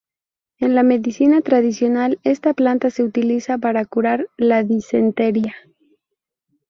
En 0.57 0.73
la 0.73 0.81
medicina 0.81 1.41
tradicional 1.41 2.19
esta 2.23 2.55
planta 2.55 2.89
se 2.89 3.03
utiliza 3.03 3.59
para 3.59 3.85
curar 3.85 4.27
la 4.35 4.63
disentería. 4.63 5.53